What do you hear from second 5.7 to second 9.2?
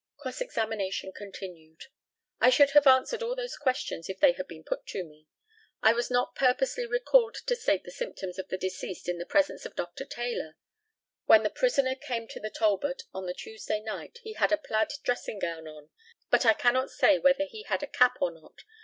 I was not purposely recalled to state the symptoms of the deceased in